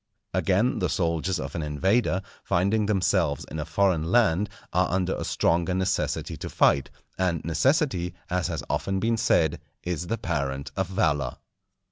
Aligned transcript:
Again, 0.33 0.79
the 0.79 0.89
soldiers 0.89 1.39
of 1.39 1.53
an 1.53 1.61
invader, 1.61 2.23
finding 2.43 2.87
themselves 2.87 3.45
in 3.51 3.59
a 3.59 3.65
foreign 3.65 4.05
land, 4.05 4.49
are 4.73 4.89
under 4.89 5.13
a 5.15 5.23
stronger 5.23 5.75
necessity 5.75 6.35
to 6.37 6.49
fight, 6.49 6.89
and 7.19 7.45
necessity, 7.45 8.15
as 8.27 8.47
has 8.47 8.63
often 8.67 8.99
been 8.99 9.15
said, 9.17 9.61
is 9.83 10.07
the 10.07 10.17
parent 10.17 10.71
of 10.75 10.87
valour. 10.87 11.37